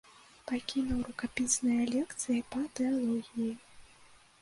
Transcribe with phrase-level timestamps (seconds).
[0.51, 3.51] Пакінуў рукапісныя лекцыі па тэалогіі.